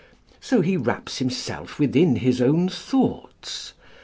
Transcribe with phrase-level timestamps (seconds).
[0.39, 3.73] So he wraps himself within his own thoughts.